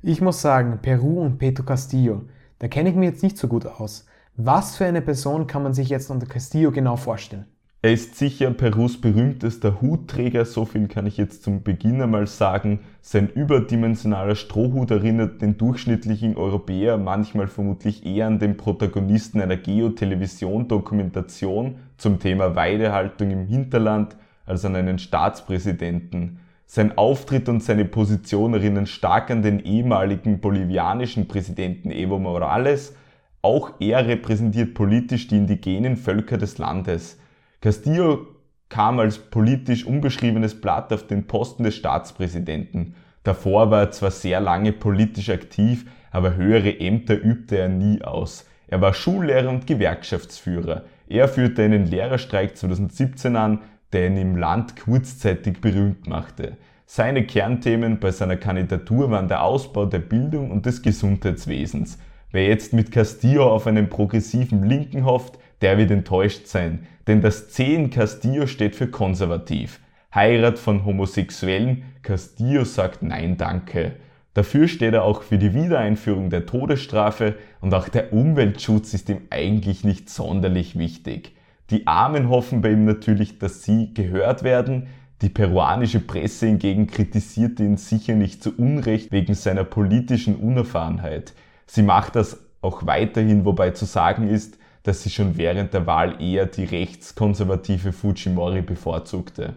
[0.03, 2.23] Ich muss sagen, Peru und Pedro Castillo,
[2.59, 4.07] da kenne ich mich jetzt nicht so gut aus.
[4.37, 7.47] Was für eine Person kann man sich jetzt unter Castillo genau vorstellen?
[7.83, 12.81] Er ist sicher Perus berühmtester Hutträger, so viel kann ich jetzt zum Beginn einmal sagen.
[13.01, 21.77] Sein überdimensionaler Strohhut erinnert den durchschnittlichen Europäer manchmal vermutlich eher an den Protagonisten einer Geotelevision-Dokumentation
[21.97, 24.15] zum Thema Weidehaltung im Hinterland
[24.45, 26.41] als an einen Staatspräsidenten.
[26.67, 32.95] Sein Auftritt und seine Position erinnern stark an den ehemaligen bolivianischen Präsidenten Evo Morales.
[33.41, 37.17] Auch er repräsentiert politisch die indigenen Völker des Landes.
[37.61, 38.27] Castillo
[38.71, 42.95] kam als politisch unbeschriebenes Blatt auf den Posten des Staatspräsidenten.
[43.23, 48.47] Davor war er zwar sehr lange politisch aktiv, aber höhere Ämter übte er nie aus.
[48.67, 50.85] Er war Schullehrer und Gewerkschaftsführer.
[51.07, 53.61] Er führte einen Lehrerstreik 2017 an,
[53.93, 56.57] der ihn im Land kurzzeitig berühmt machte.
[56.87, 61.99] Seine Kernthemen bei seiner Kandidatur waren der Ausbau der Bildung und des Gesundheitswesens.
[62.31, 67.51] Wer jetzt mit Castillo auf einen progressiven Linken hofft, der wird enttäuscht sein, denn das
[67.51, 69.81] C in Castillo steht für konservativ.
[70.15, 73.93] Heirat von Homosexuellen, Castillo sagt Nein danke.
[74.35, 79.23] Dafür steht er auch für die Wiedereinführung der Todesstrafe und auch der Umweltschutz ist ihm
[79.31, 81.35] eigentlich nicht sonderlich wichtig.
[81.71, 84.89] Die Armen hoffen bei ihm natürlich, dass sie gehört werden.
[85.23, 91.35] Die peruanische Presse hingegen kritisiert ihn sicher nicht zu Unrecht wegen seiner politischen Unerfahrenheit.
[91.67, 96.21] Sie macht das auch weiterhin, wobei zu sagen ist, dass sie schon während der Wahl
[96.23, 99.55] eher die rechtskonservative Fujimori bevorzugte.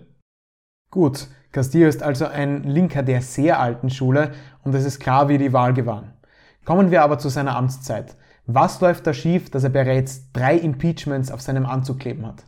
[0.90, 4.32] Gut, Castillo ist also ein Linker der sehr alten Schule
[4.64, 6.14] und es ist klar, wie die Wahl gewann.
[6.66, 8.16] Kommen wir aber zu seiner Amtszeit.
[8.46, 12.44] Was läuft da schief, dass er bereits drei Impeachments auf seinem Anzug kleben hat?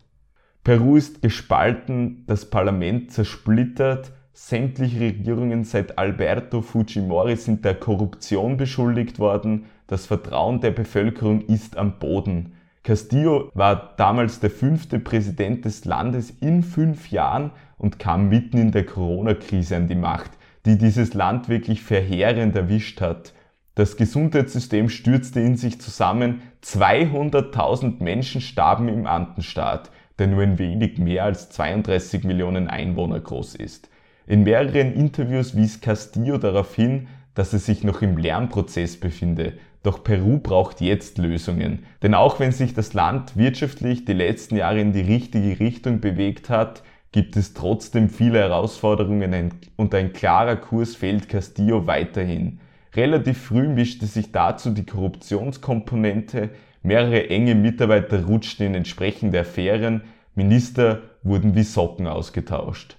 [0.64, 9.20] Peru ist gespalten, das Parlament zersplittert, sämtliche Regierungen seit Alberto Fujimori sind der Korruption beschuldigt
[9.20, 12.55] worden, das Vertrauen der Bevölkerung ist am Boden.
[12.86, 18.72] Castillo war damals der fünfte Präsident des Landes in fünf Jahren und kam mitten in
[18.72, 20.30] der Corona-Krise an die Macht,
[20.68, 23.34] die dieses Land wirklich verheerend erwischt hat.
[23.74, 31.00] Das Gesundheitssystem stürzte in sich zusammen, 200.000 Menschen starben im Andenstaat, der nur ein wenig
[31.00, 33.90] mehr als 32 Millionen Einwohner groß ist.
[34.28, 39.54] In mehreren Interviews wies Castillo darauf hin, dass er sich noch im Lernprozess befinde,
[39.86, 41.86] doch Peru braucht jetzt Lösungen.
[42.02, 46.50] Denn auch wenn sich das Land wirtschaftlich die letzten Jahre in die richtige Richtung bewegt
[46.50, 52.60] hat, gibt es trotzdem viele Herausforderungen und ein klarer Kurs fehlt Castillo weiterhin.
[52.96, 56.50] Relativ früh mischte sich dazu die Korruptionskomponente,
[56.84, 60.02] mehrere enge Mitarbeiter rutschten in entsprechende Affären,
[60.36, 62.98] Minister wurden wie Socken ausgetauscht.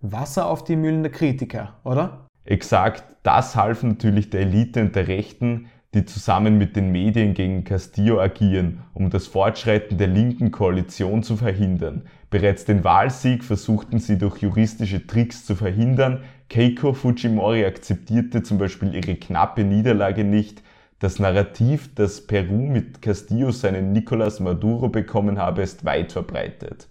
[0.00, 2.26] Wasser auf die Mühlen der Kritiker, oder?
[2.44, 7.64] Exakt, das half natürlich der Elite und der Rechten, die zusammen mit den Medien gegen
[7.64, 12.02] Castillo agieren, um das Fortschreiten der linken Koalition zu verhindern.
[12.28, 16.22] Bereits den Wahlsieg versuchten sie durch juristische Tricks zu verhindern.
[16.50, 20.62] Keiko Fujimori akzeptierte zum Beispiel ihre knappe Niederlage nicht.
[20.98, 26.88] Das Narrativ, dass Peru mit Castillo seinen Nicolas Maduro bekommen habe, ist weit verbreitet.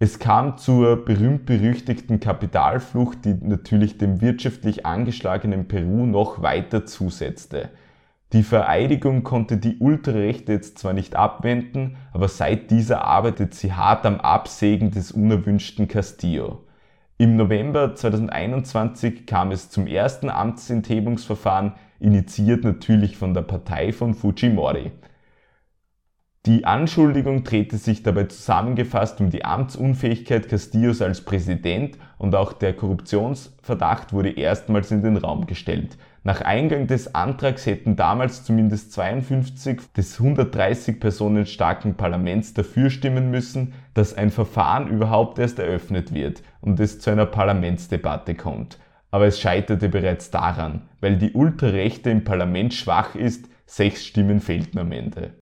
[0.00, 7.70] Es kam zur berühmt-berüchtigten Kapitalflucht, die natürlich dem wirtschaftlich angeschlagenen Peru noch weiter zusetzte.
[8.32, 14.04] Die Vereidigung konnte die Ultrarechte jetzt zwar nicht abwenden, aber seit dieser arbeitet sie hart
[14.04, 16.64] am Absägen des unerwünschten Castillo.
[17.16, 24.90] Im November 2021 kam es zum ersten Amtsenthebungsverfahren, initiiert natürlich von der Partei von Fujimori.
[26.46, 32.74] Die Anschuldigung drehte sich dabei zusammengefasst um die Amtsunfähigkeit Castillos als Präsident und auch der
[32.74, 35.96] Korruptionsverdacht wurde erstmals in den Raum gestellt.
[36.22, 43.30] Nach Eingang des Antrags hätten damals zumindest 52 des 130 Personen starken Parlaments dafür stimmen
[43.30, 48.78] müssen, dass ein Verfahren überhaupt erst eröffnet wird und es zu einer Parlamentsdebatte kommt.
[49.10, 54.78] Aber es scheiterte bereits daran, weil die Ultrarechte im Parlament schwach ist, sechs Stimmen fehlten
[54.78, 55.32] am Ende.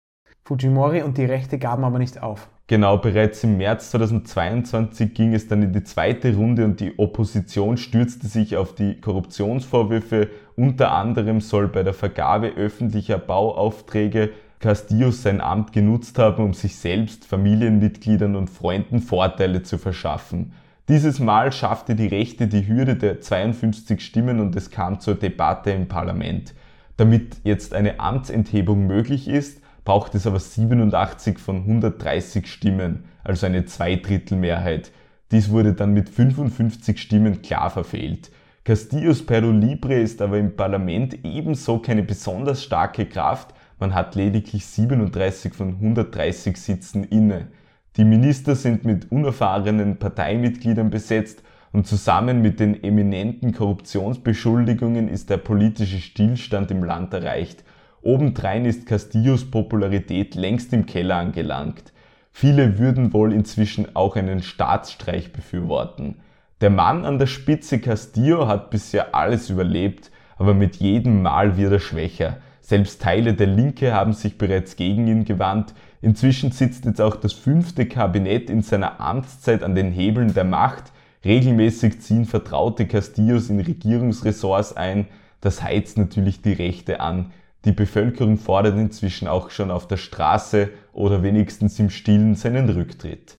[0.44, 2.48] Fujimori und die Rechte gaben aber nicht auf.
[2.66, 7.76] Genau, bereits im März 2022 ging es dann in die zweite Runde und die Opposition
[7.76, 10.31] stürzte sich auf die Korruptionsvorwürfe.
[10.57, 16.76] Unter anderem soll bei der Vergabe öffentlicher Bauaufträge Castillo sein Amt genutzt haben, um sich
[16.76, 20.52] selbst, Familienmitgliedern und Freunden Vorteile zu verschaffen.
[20.88, 25.70] Dieses Mal schaffte die Rechte die Hürde der 52 Stimmen und es kam zur Debatte
[25.72, 26.55] im Parlament.
[26.96, 33.64] Damit jetzt eine Amtsenthebung möglich ist, braucht es aber 87 von 130 Stimmen, also eine
[33.64, 34.92] Zweidrittelmehrheit.
[35.31, 38.31] Dies wurde dann mit 55 Stimmen klar verfehlt.
[38.64, 44.64] Castillos Perro Libre ist aber im Parlament ebenso keine besonders starke Kraft, man hat lediglich
[44.64, 47.49] 37 von 130 Sitzen inne.
[47.97, 51.42] Die Minister sind mit unerfahrenen Parteimitgliedern besetzt
[51.73, 57.64] und zusammen mit den eminenten Korruptionsbeschuldigungen ist der politische Stillstand im Land erreicht.
[58.03, 61.93] Obendrein ist Castillos Popularität längst im Keller angelangt.
[62.33, 66.17] Viele würden wohl inzwischen auch einen Staatsstreich befürworten.
[66.61, 71.73] Der Mann an der Spitze Castillo hat bisher alles überlebt, aber mit jedem Mal wird
[71.73, 72.38] er schwächer.
[72.61, 75.75] Selbst Teile der Linke haben sich bereits gegen ihn gewandt.
[76.01, 80.93] Inzwischen sitzt jetzt auch das fünfte Kabinett in seiner Amtszeit an den Hebeln der Macht.
[81.25, 85.07] Regelmäßig ziehen vertraute Castillos in Regierungsressorts ein.
[85.41, 87.33] Das heizt natürlich die Rechte an.
[87.64, 93.37] Die Bevölkerung fordert inzwischen auch schon auf der Straße oder wenigstens im Stillen seinen Rücktritt.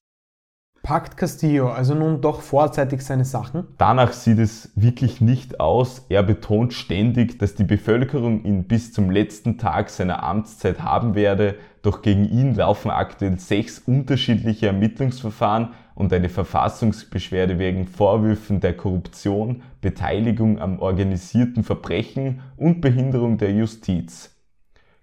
[0.82, 3.68] Packt Castillo also nun doch vorzeitig seine Sachen?
[3.78, 6.04] Danach sieht es wirklich nicht aus.
[6.10, 11.56] Er betont ständig, dass die Bevölkerung ihn bis zum letzten Tag seiner Amtszeit haben werde,
[11.84, 19.62] doch gegen ihn laufen aktuell sechs unterschiedliche Ermittlungsverfahren und eine Verfassungsbeschwerde wegen Vorwürfen der Korruption,
[19.82, 24.34] Beteiligung am organisierten Verbrechen und Behinderung der Justiz.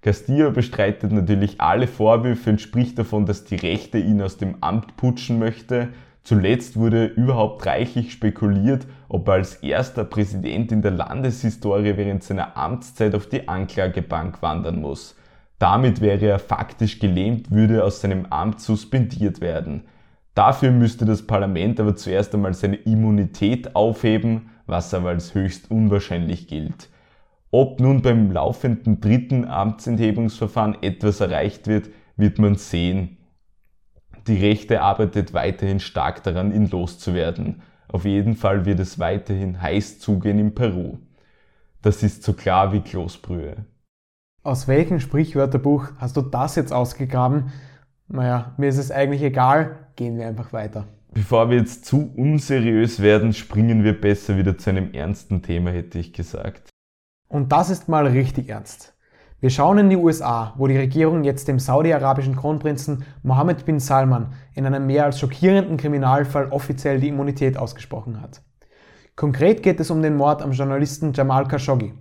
[0.02, 4.98] Castillo bestreitet natürlich alle Vorwürfe und spricht davon, dass die Rechte ihn aus dem Amt
[4.98, 5.90] putschen möchte.
[6.24, 12.58] Zuletzt wurde überhaupt reichlich spekuliert, ob er als erster Präsident in der Landeshistorie während seiner
[12.58, 15.16] Amtszeit auf die Anklagebank wandern muss.
[15.62, 19.84] Damit wäre er faktisch gelähmt, würde aus seinem Amt suspendiert werden.
[20.34, 26.48] Dafür müsste das Parlament aber zuerst einmal seine Immunität aufheben, was aber als höchst unwahrscheinlich
[26.48, 26.90] gilt.
[27.52, 33.18] Ob nun beim laufenden dritten Amtsenthebungsverfahren etwas erreicht wird, wird man sehen.
[34.26, 37.62] Die Rechte arbeitet weiterhin stark daran, ihn loszuwerden.
[37.88, 40.98] Auf jeden Fall wird es weiterhin heiß zugehen in Peru.
[41.84, 43.58] Das ist so klar wie Kloßbrühe.
[44.44, 47.52] Aus welchem Sprichwörterbuch hast du das jetzt ausgegraben?
[48.08, 50.88] Naja, mir ist es eigentlich egal, gehen wir einfach weiter.
[51.14, 56.00] Bevor wir jetzt zu unseriös werden, springen wir besser wieder zu einem ernsten Thema, hätte
[56.00, 56.72] ich gesagt.
[57.28, 58.96] Und das ist mal richtig ernst.
[59.42, 64.34] Wir schauen in die USA, wo die Regierung jetzt dem saudi-arabischen Kronprinzen Mohammed bin Salman
[64.56, 68.42] in einem mehr als schockierenden Kriminalfall offiziell die Immunität ausgesprochen hat.
[69.16, 71.94] Konkret geht es um den Mord am Journalisten Jamal Khashoggi,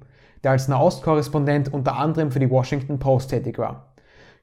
[0.42, 3.94] der als Nahostkorrespondent unter anderem für die Washington Post tätig war.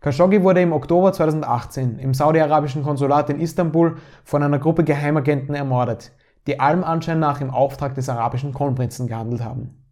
[0.01, 6.12] Khashoggi wurde im Oktober 2018 im saudi-arabischen Konsulat in Istanbul von einer Gruppe Geheimagenten ermordet,
[6.45, 9.83] die allem Anschein nach im Auftrag des arabischen Kronprinzen gehandelt haben.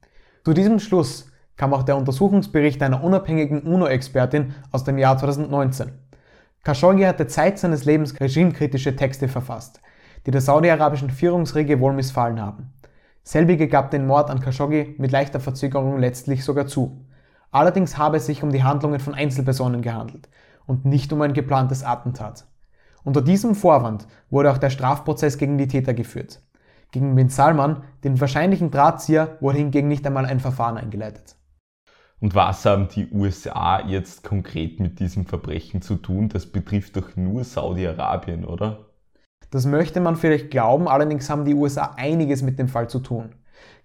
[0.43, 5.91] Zu diesem Schluss kam auch der Untersuchungsbericht einer unabhängigen UNO-Expertin aus dem Jahr 2019.
[6.63, 9.81] Khashoggi hatte Zeit seines Lebens regimekritische Texte verfasst,
[10.25, 12.73] die der saudi-arabischen Führungsriege wohl missfallen haben.
[13.27, 17.03] Selbige gab den Mord an Khashoggi mit leichter Verzögerung letztlich sogar zu.
[17.49, 20.29] Allerdings habe es sich um die Handlungen von Einzelpersonen gehandelt
[20.67, 22.45] und nicht um ein geplantes Attentat.
[23.03, 26.39] Unter diesem Vorwand wurde auch der Strafprozess gegen die Täter geführt.
[26.91, 31.35] Gegen Bin Salman, den wahrscheinlichen Drahtzieher, wurde hingegen nicht einmal ein Verfahren eingeleitet.
[32.19, 36.29] Und was haben die USA jetzt konkret mit diesem Verbrechen zu tun?
[36.29, 38.84] Das betrifft doch nur Saudi-Arabien, oder?
[39.55, 43.35] Das möchte man vielleicht glauben, allerdings haben die USA einiges mit dem Fall zu tun.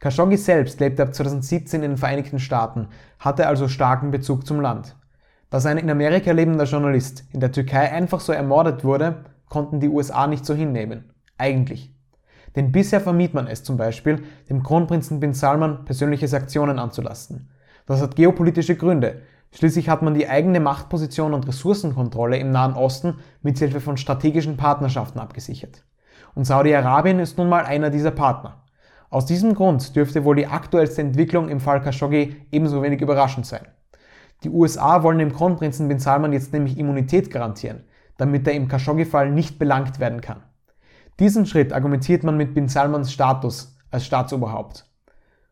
[0.01, 2.89] Khashoggi selbst lebte ab 2017 in den Vereinigten Staaten,
[3.21, 4.97] hatte also starken Bezug zum Land.
[5.49, 9.89] Dass ein in Amerika lebender Journalist in der Türkei einfach so ermordet wurde, konnten die
[9.89, 11.13] USA nicht so hinnehmen.
[11.39, 11.95] Eigentlich.
[12.57, 17.49] Denn bisher vermied man es zum Beispiel, dem Kronprinzen bin Salman persönliche Sanktionen anzulasten.
[17.87, 19.23] Das hat geopolitische Gründe.
[19.53, 24.57] Schließlich hat man die eigene Machtposition und Ressourcenkontrolle im Nahen Osten mit Hilfe von strategischen
[24.57, 25.85] Partnerschaften abgesichert.
[26.35, 28.63] Und Saudi-Arabien ist nun mal einer dieser Partner.
[29.11, 33.67] Aus diesem Grund dürfte wohl die aktuellste Entwicklung im Fall Khashoggi ebenso wenig überraschend sein.
[34.45, 37.83] Die USA wollen dem Kronprinzen bin Salman jetzt nämlich Immunität garantieren,
[38.17, 40.43] damit er im Khashoggi-Fall nicht belangt werden kann.
[41.19, 44.87] Diesen Schritt argumentiert man mit Bin Salmans Status als Staatsoberhaupt.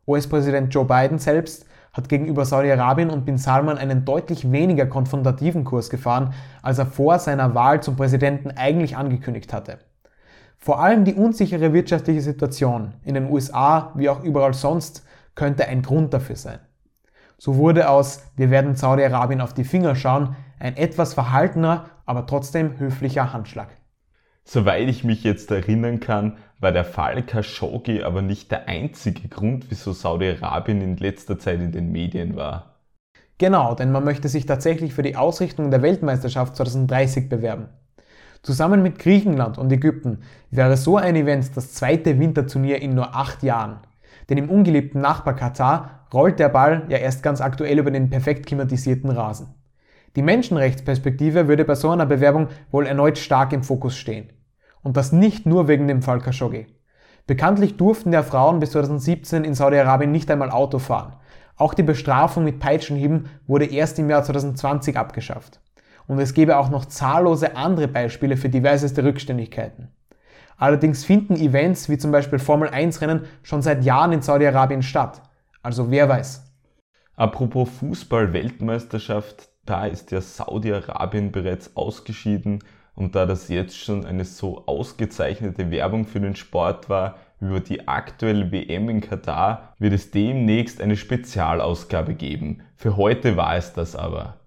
[0.07, 1.67] US-Präsident Joe Biden selbst
[1.99, 6.33] hat gegenüber Saudi-Arabien und Bin Salman einen deutlich weniger konfrontativen Kurs gefahren,
[6.63, 9.81] als er vor seiner Wahl zum Präsidenten eigentlich angekündigt hatte.
[10.57, 15.83] Vor allem die unsichere wirtschaftliche Situation in den USA wie auch überall sonst könnte ein
[15.83, 16.61] Grund dafür sein.
[17.37, 22.79] So wurde aus Wir werden Saudi-Arabien auf die Finger schauen ein etwas verhaltener, aber trotzdem
[22.79, 23.69] höflicher Handschlag.
[24.45, 29.67] Soweit ich mich jetzt erinnern kann, war der Fall Khashoggi aber nicht der einzige Grund,
[29.71, 32.75] wieso Saudi-Arabien in letzter Zeit in den Medien war.
[33.39, 37.69] Genau, denn man möchte sich tatsächlich für die Ausrichtung der Weltmeisterschaft 2030 bewerben.
[38.43, 43.43] Zusammen mit Griechenland und Ägypten wäre so ein Event das zweite Winterturnier in nur acht
[43.43, 43.79] Jahren.
[44.29, 48.47] Denn im ungeliebten Nachbar Katar rollt der Ball ja erst ganz aktuell über den perfekt
[48.47, 49.55] klimatisierten Rasen.
[50.17, 54.31] Die Menschenrechtsperspektive würde bei so einer Bewerbung wohl erneut stark im Fokus stehen.
[54.89, 56.67] Und das nicht nur wegen dem Fall Khashoggi.
[57.27, 61.13] Bekanntlich durften ja Frauen bis 2017 in Saudi-Arabien nicht einmal Auto fahren.
[61.57, 65.61] Auch die Bestrafung mit Peitschenhieben wurde erst im Jahr 2020 abgeschafft.
[66.07, 69.89] Und es gäbe auch noch zahllose andere Beispiele für diverseste Rückständigkeiten.
[70.57, 75.21] Allerdings finden Events wie zum Beispiel Formel 1 Rennen schon seit Jahren in Saudi-Arabien statt.
[75.63, 76.51] Also wer weiß.
[77.15, 82.61] Apropos Fußball-Weltmeisterschaft, da ist ja Saudi-Arabien bereits ausgeschieden
[82.99, 87.87] und da das jetzt schon eine so ausgezeichnete Werbung für den Sport war, über die
[87.87, 92.63] aktuelle WM in Katar, wird es demnächst eine Spezialausgabe geben.
[92.75, 94.41] Für heute war es das aber.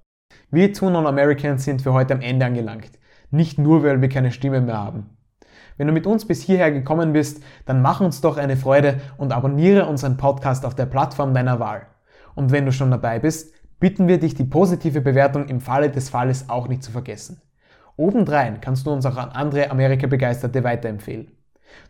[0.50, 2.92] Wir Two Non-Americans sind für heute am Ende angelangt.
[3.30, 5.12] Nicht nur, weil wir keine Stimme mehr haben.
[5.78, 9.32] Wenn du mit uns bis hierher gekommen bist, dann mach uns doch eine Freude und
[9.32, 11.88] abonniere unseren Podcast auf der Plattform deiner Wahl.
[12.36, 16.10] Und wenn du schon dabei bist, bitten wir dich, die positive Bewertung im Falle des
[16.10, 17.42] Falles auch nicht zu vergessen.
[18.02, 21.32] Obendrein kannst du uns auch an andere Amerika-Begeisterte weiterempfehlen.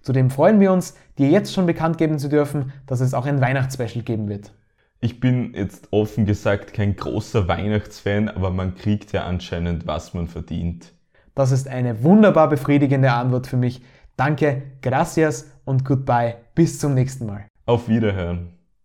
[0.01, 3.41] Zudem freuen wir uns, dir jetzt schon bekannt geben zu dürfen, dass es auch ein
[3.41, 4.51] Weihnachtsspecial geben wird.
[4.99, 10.27] Ich bin jetzt offen gesagt kein großer Weihnachtsfan, aber man kriegt ja anscheinend, was man
[10.27, 10.93] verdient.
[11.33, 13.81] Das ist eine wunderbar befriedigende Antwort für mich.
[14.17, 16.35] Danke, gracias und goodbye.
[16.53, 17.47] Bis zum nächsten Mal.
[17.65, 18.60] Auf Wiederhören.